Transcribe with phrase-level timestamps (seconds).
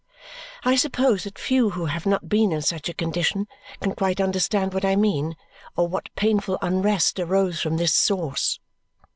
[0.63, 3.45] I suppose that few who have not been in such a condition
[3.81, 5.35] can quite understand what I mean
[5.75, 8.59] or what painful unrest arose from this source.